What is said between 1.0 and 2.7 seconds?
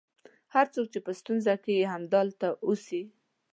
په ستونزه کې یې همدلته